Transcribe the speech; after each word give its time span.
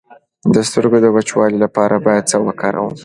د 0.53 0.55
سترګو 0.69 0.97
د 1.01 1.07
وچوالي 1.15 1.57
لپاره 1.65 1.95
باید 2.05 2.29
څه 2.31 2.37
وکاروم؟ 2.45 2.93